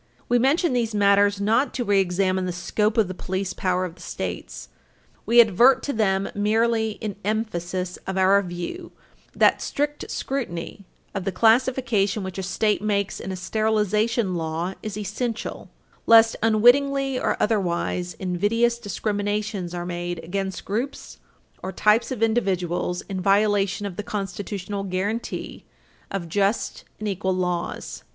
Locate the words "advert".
5.39-5.83